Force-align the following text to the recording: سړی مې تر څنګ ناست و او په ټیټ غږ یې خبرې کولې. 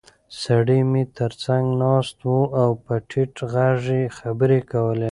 سړی 0.41 0.79
مې 0.91 1.03
تر 1.17 1.31
څنګ 1.43 1.65
ناست 1.83 2.17
و 2.31 2.37
او 2.61 2.69
په 2.85 2.93
ټیټ 3.09 3.33
غږ 3.53 3.81
یې 3.97 4.01
خبرې 4.17 4.59
کولې. 4.71 4.99